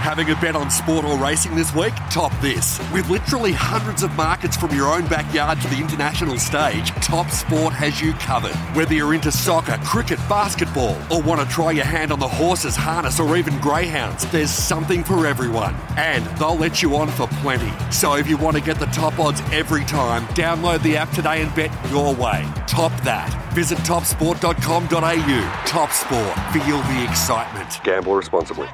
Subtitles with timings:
[0.00, 1.92] Having a bet on sport or racing this week?
[2.10, 2.80] Top this.
[2.90, 7.74] With literally hundreds of markets from your own backyard to the international stage, Top Sport
[7.74, 8.54] has you covered.
[8.74, 12.76] Whether you're into soccer, cricket, basketball, or want to try your hand on the horses,
[12.76, 15.76] harness, or even greyhounds, there's something for everyone.
[15.98, 17.70] And they'll let you on for plenty.
[17.92, 21.42] So if you want to get the top odds every time, download the app today
[21.42, 22.50] and bet your way.
[22.66, 23.28] Top that.
[23.52, 25.62] Visit topsport.com.au.
[25.66, 26.38] Top Sport.
[26.54, 27.84] Feel the excitement.
[27.84, 28.68] Gamble responsibly.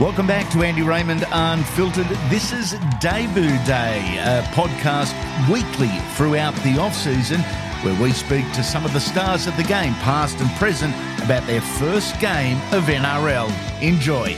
[0.00, 2.06] Welcome back to Andy Raymond Unfiltered.
[2.30, 5.12] This is Debut Day, a podcast
[5.52, 7.42] weekly throughout the off season
[7.82, 11.46] where we speak to some of the stars of the game, past and present, about
[11.46, 13.52] their first game of NRL.
[13.82, 14.34] Enjoy.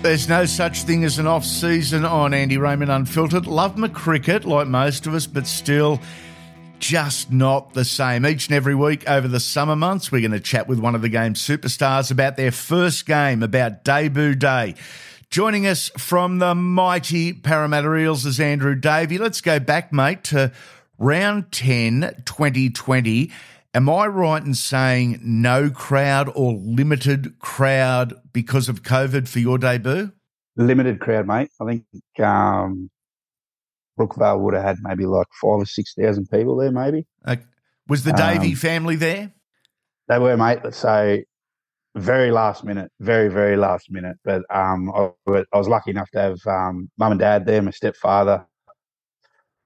[0.00, 3.48] There's no such thing as an off season on Andy Raymond Unfiltered.
[3.48, 5.98] Love my cricket, like most of us, but still
[6.82, 8.26] just not the same.
[8.26, 11.00] Each and every week over the summer months, we're going to chat with one of
[11.00, 14.74] the game's superstars about their first game, about debut day.
[15.30, 19.16] Joining us from the mighty Parramatta Eels is Andrew Davey.
[19.16, 20.50] Let's go back, mate, to
[20.98, 23.30] round 10, 2020.
[23.74, 29.56] Am I right in saying no crowd or limited crowd because of COVID for your
[29.56, 30.10] debut?
[30.56, 31.50] limited crowd, mate.
[31.60, 31.84] I think
[32.18, 32.90] um,
[33.98, 37.06] Brookvale would have had maybe like five or six thousand people there, maybe.
[37.24, 37.36] Uh,
[37.88, 39.32] was the Davey Um, family there?
[40.08, 40.60] They were, mate.
[40.72, 41.18] So
[41.94, 44.16] very last minute, very very last minute.
[44.24, 45.10] But um, I,
[45.52, 48.46] I was lucky enough to have um, mum and dad there, my stepfather.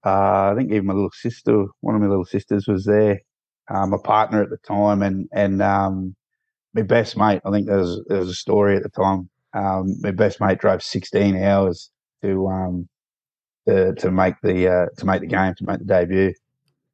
[0.04, 3.20] Uh, I think even my little sister, one of my little sisters, was there.
[3.68, 6.14] Uh, my partner at the time, and and um,
[6.74, 7.40] my best mate.
[7.44, 9.28] I think there was there was a story at the time.
[9.54, 11.90] Um, my best mate drove 16 hours
[12.22, 12.88] to um,
[13.68, 16.34] to, to make the uh, to make the game to make the debut.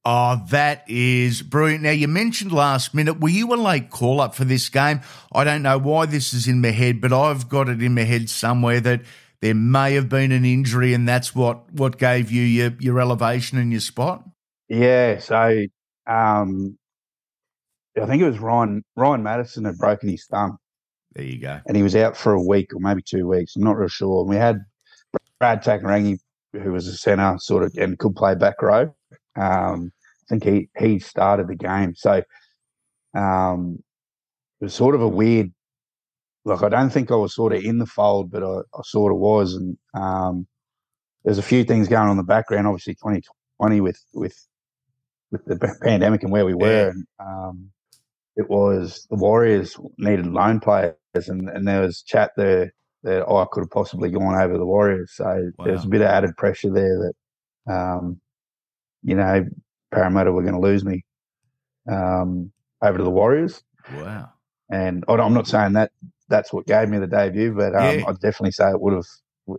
[0.04, 1.84] Oh, that is brilliant.
[1.84, 3.20] Now, you mentioned last minute.
[3.20, 5.00] Were you a late call up for this game?
[5.32, 8.02] I don't know why this is in my head, but I've got it in my
[8.02, 9.02] head somewhere that
[9.42, 13.58] there may have been an injury and that's what, what gave you your, your elevation
[13.58, 14.24] and your spot.
[14.68, 15.66] Yeah, so
[16.08, 16.76] um,
[18.00, 20.58] I think it was Ryan Ryan Matterson had broken his thumb,
[21.14, 21.60] There you go.
[21.66, 23.54] and he was out for a week or maybe two weeks.
[23.54, 24.22] I'm not real sure.
[24.22, 24.58] And we had
[25.38, 26.18] Brad Takairangi,
[26.52, 28.94] who was a centre, sort of, and could play back row.
[29.36, 29.92] Um,
[30.22, 32.22] I think he he started the game, so
[33.14, 33.82] um,
[34.60, 35.52] it was sort of a weird.
[36.44, 39.12] Like I don't think I was sort of in the fold, but I, I sort
[39.12, 40.46] of was, and um,
[41.24, 42.66] there's a few things going on in the background.
[42.66, 44.36] Obviously, 2020 with with
[45.30, 47.70] with the pandemic and where we were, and, um,
[48.36, 53.46] it was the Warriors needed loan players, and, and there was chat there that I
[53.50, 55.12] could have possibly gone over the Warriors.
[55.14, 57.12] So there was a bit of added pressure there
[57.66, 58.20] that, um,
[59.02, 59.44] you know,
[59.90, 61.04] Parramatta were going to lose me
[61.90, 63.62] um, over to the Warriors.
[63.94, 64.30] Wow.
[64.70, 65.90] And I I'm not saying that
[66.28, 68.04] that's what gave me the debut, but um, Yeah.
[68.08, 69.06] I'd definitely say it would have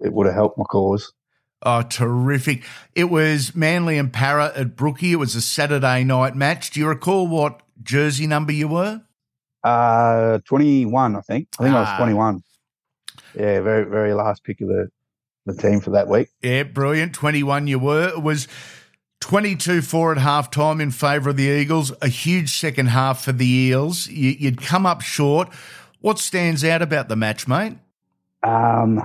[0.02, 1.12] it would have helped my cause.
[1.66, 2.64] Oh, terrific.
[2.96, 5.12] It was Manly and Para at Brookie.
[5.14, 6.72] It was a Saturday night match.
[6.72, 9.02] Do you recall what jersey number you were?
[9.64, 11.48] Uh, 21, I think.
[11.60, 11.82] I think I Ah.
[11.84, 12.42] was 21.
[13.36, 14.90] Yeah, very very last pick of the
[15.46, 16.30] the team for that week.
[16.42, 17.14] Yeah, brilliant.
[17.14, 18.10] 21 you were.
[18.10, 18.48] It was
[19.22, 21.92] 22 4 at half time in favour of the Eagles.
[22.02, 24.08] A huge second half for the Eels.
[24.08, 25.50] You, you'd come up short.
[26.00, 27.78] What stands out about the match, mate?
[28.44, 29.02] Um,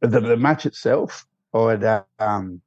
[0.00, 1.84] the, the match itself, I'd
[2.18, 2.60] um,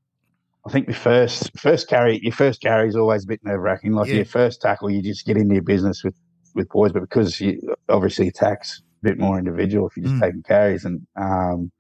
[0.66, 3.94] I think the first first carry, your first carry is always a bit nerve wracking.
[3.94, 4.16] Like Yeah.
[4.16, 6.16] your first tackle, you just get into your business with
[6.56, 10.22] with boys, but because you obviously attacks bit more individual if you're just Mm.
[10.22, 10.84] taking carries.
[10.86, 11.72] And um,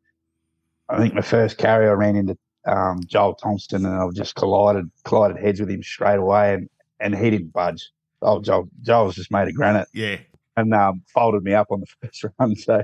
[0.89, 4.89] I think my first carry, I ran into um, Joel Thompson, and I've just collided
[5.03, 6.69] collided heads with him straight away, and
[6.99, 7.89] and he didn't budge.
[8.21, 10.17] Oh, Joel, Joel's just made of granite, Yeah.
[10.57, 12.55] and um, folded me up on the first run.
[12.55, 12.83] So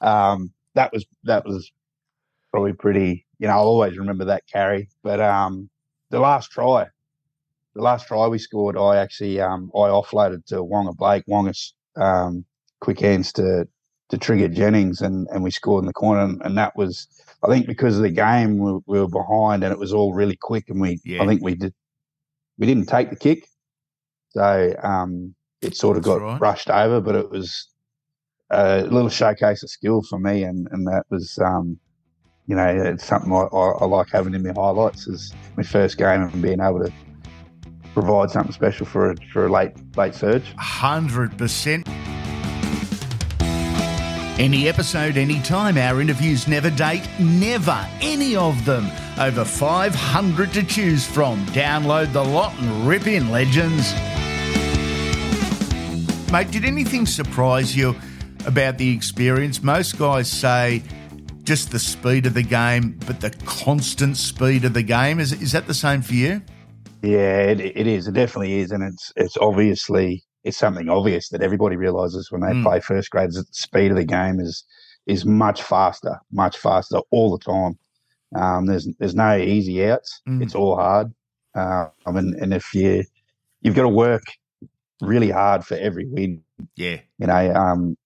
[0.00, 1.70] um, that was that was
[2.50, 3.24] probably pretty.
[3.38, 4.88] You know, I'll always remember that carry.
[5.02, 5.68] But um,
[6.10, 6.86] the last try,
[7.74, 12.44] the last try we scored, I actually um, I offloaded to Waqa Blake, Waqa's um,
[12.86, 13.66] quick hands to
[14.08, 17.08] to trigger Jennings, and and we scored in the corner, and, and that was.
[17.42, 20.38] I think because of the game we, we were behind and it was all really
[20.40, 21.22] quick, and we Yeah.
[21.22, 21.74] I think we did
[22.58, 23.48] we didn't take the kick,
[24.30, 26.40] so um, it sort of That's got right.
[26.40, 27.00] rushed over.
[27.00, 27.68] But it was
[28.50, 31.78] a little showcase of skill for me, and and that was um,
[32.46, 35.98] you know it's something I, I, I like having in my highlights is my first
[35.98, 36.92] game and being able to
[37.92, 40.54] provide something special for a, for a late late surge.
[40.56, 41.95] 100%.
[44.38, 45.78] Any episode, anytime.
[45.78, 47.88] Our interviews never date, never.
[48.02, 48.90] Any of them.
[49.18, 51.44] Over 500 to choose from.
[51.46, 53.94] Download the lot and rip in, legends.
[56.30, 57.96] Mate, did anything surprise you
[58.44, 59.62] about the experience?
[59.62, 60.82] Most guys say
[61.42, 65.18] just the speed of the game, but the constant speed of the game.
[65.18, 66.42] Is, is that the same for you?
[67.00, 68.06] Yeah, it, it is.
[68.06, 72.52] It definitely is, and it's it's obviously it's something obvious that everybody realizes when they
[72.52, 72.62] Mm.
[72.62, 73.30] play first grade.
[73.30, 74.64] Is that the speed of the game is
[75.06, 77.78] is much faster, much faster all the time.
[78.34, 80.22] Um, there's there's no easy outs.
[80.28, 80.42] Mm.
[80.42, 81.12] It's all hard.
[81.54, 83.04] Uh, I mean, and if you
[83.62, 84.22] you've got to work
[85.00, 86.42] really hard for every win.
[86.76, 87.00] Yeah.
[87.18, 87.96] You know, um,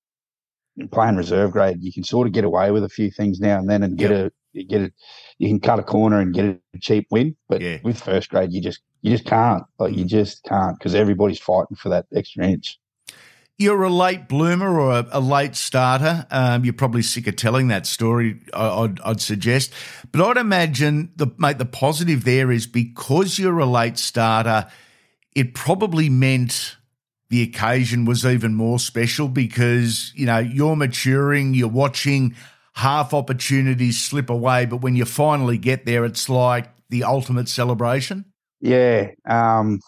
[0.91, 3.69] playing reserve grade, you can sort of get away with a few things now and
[3.69, 4.93] then, and get a you get it.
[5.39, 7.79] You can cut a corner and get a cheap win, but Yeah.
[7.83, 9.65] with first grade, you just you just can't.
[9.79, 10.09] Like you Mm.
[10.09, 12.79] just can't because everybody's fighting for that extra inch.
[13.59, 16.27] You're a late bloomer or a, a late starter.
[16.31, 18.41] Um, you're probably sick of telling that story.
[18.55, 19.73] I, I'd, I'd suggest,
[20.13, 21.59] but I'd imagine the mate.
[21.59, 24.67] The positive there is because you're a late starter,
[25.35, 26.77] it probably meant
[27.29, 31.53] the occasion was even more special because you know you're maturing.
[31.53, 32.35] You're watching
[32.81, 38.25] half opportunities slip away, but when you finally get there, it's like the ultimate celebration.
[38.61, 39.81] Yeah, um,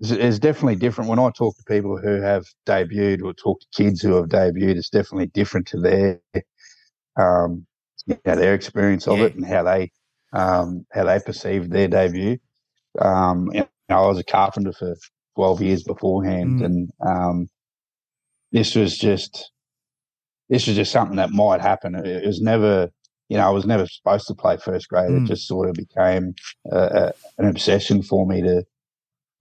[0.00, 1.10] it's, it's definitely different.
[1.10, 4.76] When I talk to people who have debuted or talk to kids who have debuted,
[4.76, 6.20] it's definitely different to their
[7.16, 7.66] um,
[8.06, 9.26] you know, their experience of Yeah.
[9.26, 9.90] it and how they
[10.32, 12.38] um, how they perceived their debut.
[13.00, 14.94] Um, you know, I was a carpenter for
[15.36, 16.64] twelve years beforehand, Mm.
[16.64, 17.48] and um,
[18.52, 19.50] this was just
[20.48, 21.94] this was just something that might happen.
[21.94, 22.90] It, it was never,
[23.28, 25.10] you know, I was never supposed to play first grade.
[25.10, 25.24] Mm.
[25.24, 26.34] It just sort of became
[26.70, 28.64] a, a, an obsession for me to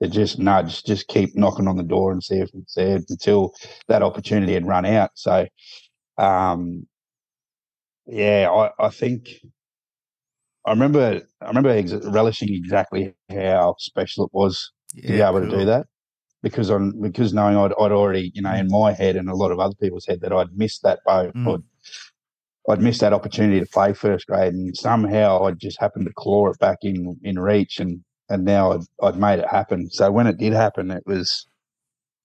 [0.01, 3.53] to just nudge, just keep knocking on the door and see if it's there until
[3.87, 5.11] that opportunity had run out.
[5.13, 5.47] So,
[6.17, 6.87] um,
[8.05, 9.29] yeah, I, I think
[10.65, 15.49] I remember I remember ex- relishing exactly how special it was to be able to
[15.49, 15.87] do that
[16.43, 19.51] because on because knowing I'd, I'd already you know in my head and a lot
[19.51, 21.55] of other people's head that I'd missed that boat Mm.
[21.55, 21.63] I'd,
[22.69, 26.49] I'd missed that opportunity to play first grade and somehow I just happened to claw
[26.49, 30.27] it back in in reach and and now I'd, I'd made it happen so when
[30.27, 31.47] it did happen it was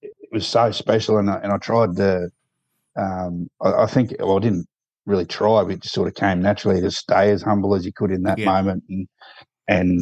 [0.02, 2.30] it was so special and I, and I tried to
[2.96, 4.66] um I, I think well I didn't
[5.06, 7.92] really try but it just sort of came naturally to stay as humble as you
[7.92, 8.46] could in that Yeah.
[8.46, 9.08] moment and
[9.68, 10.00] and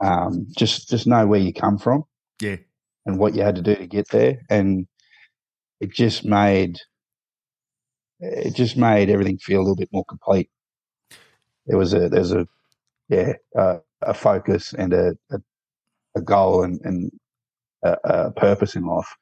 [0.00, 2.04] um, just just know where you come from
[2.40, 2.56] Yeah.
[3.06, 4.86] And what you had to do to get there, and
[5.80, 6.78] it just made
[8.20, 10.50] it just made everything feel a little bit more complete.
[11.66, 12.46] There was a there's a
[13.08, 15.38] yeah uh, a focus and a a,
[16.16, 17.10] a goal and and
[17.82, 19.16] a, a purpose in life.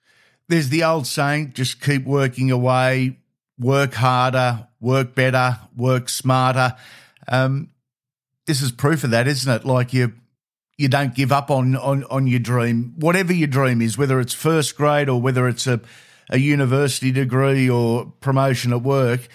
[0.49, 3.19] there's the old saying just keep working away,
[3.59, 6.77] work harder, work better, work smarter.
[7.29, 7.71] Um,
[8.47, 9.65] this is proof of that, isn't it?
[9.65, 10.13] Like you
[10.77, 14.35] you don't give up on, on, on your dream, whatever your dream is, whether it's
[14.35, 15.81] first grade or whether it's a,
[16.31, 19.29] a university degree or promotion at work.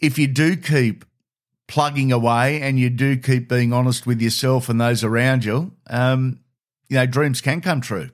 [0.00, 1.04] If you do keep
[1.66, 6.40] plugging away and you do keep being honest with yourself and those around you, um,
[6.88, 8.10] you know, dreams can come true.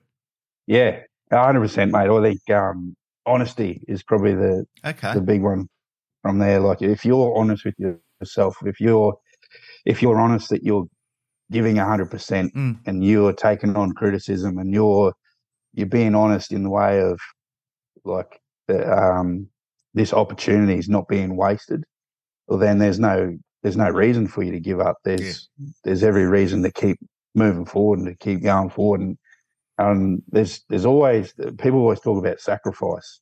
[0.67, 1.01] Yeah,
[1.33, 2.09] hundred percent, mate.
[2.09, 2.95] I think um,
[3.27, 5.15] honesty is probably the Okay.
[5.15, 5.69] the big one
[6.23, 6.61] from there.
[6.61, 7.75] Like if you're honest with
[8.21, 9.19] yourself, if you're
[9.85, 10.87] if you're honest that you're
[11.51, 12.81] giving hundred percent Mm.
[12.87, 15.13] and you're taking on criticism and you're
[15.75, 17.19] you're being honest in the way of
[18.05, 19.49] like the, um,
[19.95, 21.85] this opportunity is not being wasted,
[22.49, 24.97] well then there's no there's no reason for you to give up.
[25.05, 25.49] There's
[25.85, 26.99] there's every reason to keep
[27.35, 29.19] moving forward and to keep going forward and
[29.79, 33.21] um, there's there's always people always talk about sacrifice.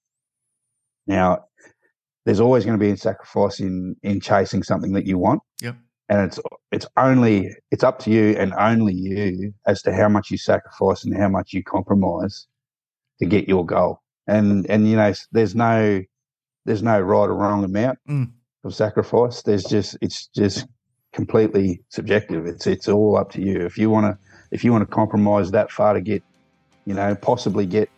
[1.06, 1.44] Now,
[2.24, 5.40] there's always going to be a sacrifice in in chasing something that you want.
[5.62, 5.76] Yep.
[6.08, 6.40] And it's
[6.72, 11.04] it's only it's up to you and only you as to how much you sacrifice
[11.04, 12.46] and how much you compromise
[13.20, 14.00] to get your goal.
[14.26, 16.02] And and you know, there's no
[16.64, 18.32] there's no right or wrong amount Mm.
[18.64, 19.42] of sacrifice.
[19.42, 20.66] There's just it's just
[21.12, 22.46] completely subjective.
[22.46, 23.64] It's it's all up to you.
[23.64, 24.18] If you want to
[24.50, 26.22] if you want to compromise that far to get,
[26.86, 27.90] you know, possibly get,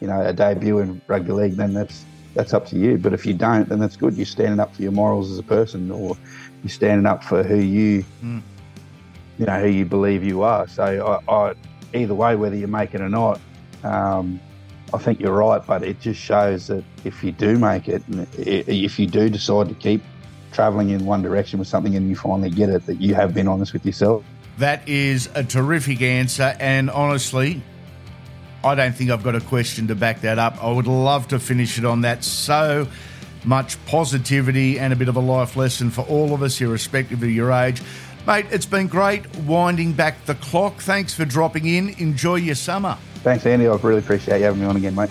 [0.00, 2.98] you know, a debut in rugby league, then that's that's up to you.
[2.98, 4.14] But if you don't, then that's good.
[4.14, 6.16] You're standing up for your morals as a person, or
[6.62, 8.42] you're standing up for who you, Mm.
[9.38, 10.66] you know, who you believe you are.
[10.68, 11.54] So I, I
[11.94, 13.40] either way, whether you make it or not,
[13.84, 14.40] um,
[14.94, 15.64] I think you're right.
[15.66, 19.68] But it just shows that if you do make it, and if you do decide
[19.68, 20.02] to keep
[20.52, 23.48] traveling in one direction with something, and you finally get it, that you have been
[23.48, 24.22] honest with yourself.
[24.58, 27.62] That is a terrific answer, and honestly,
[28.64, 30.62] I don't think I've got a question to back that up.
[30.62, 32.22] I would love to finish it on that.
[32.22, 32.86] So
[33.44, 37.30] much positivity and a bit of a life lesson for all of us, irrespective of
[37.30, 37.82] your age.
[38.26, 40.80] Mate, it's been great winding back the clock.
[40.80, 41.88] Thanks for dropping in.
[41.98, 42.96] Enjoy your summer.
[43.16, 43.66] Thanks, Andy.
[43.66, 45.10] I really appreciate you having me on again, mate.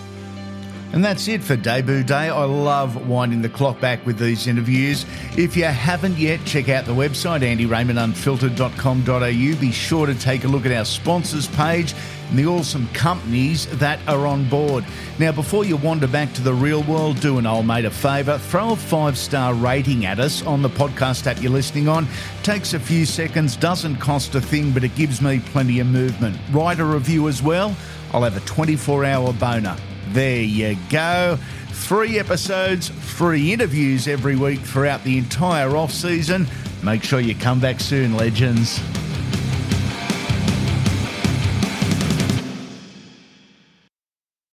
[0.94, 2.28] And that's it for Debut Day.
[2.28, 5.06] I love winding the clock back with these interviews.
[5.38, 9.60] If you haven't yet, check out the website, andyraymondunfiltered.com.au.
[9.60, 11.94] Be sure to take a look at our sponsors page
[12.32, 14.86] and the awesome companies that are on board.
[15.18, 18.38] Now, before you wander back to the real world, do an old mate a favour.
[18.38, 22.06] Throw a five star rating at us on the podcast app you're listening on.
[22.42, 26.38] Takes a few seconds, doesn't cost a thing, but it gives me plenty of movement.
[26.50, 27.76] Write a review as well.
[28.14, 29.76] I'll have a 24 hour boner.
[30.12, 31.38] There you go.
[31.68, 36.46] Three episodes, three interviews every week throughout the entire off season.
[36.82, 38.80] Make sure you come back soon, legends.